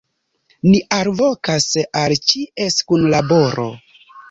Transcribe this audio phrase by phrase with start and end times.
[0.69, 1.69] Ni alvokas
[2.03, 3.71] al ĉies kunlaboro.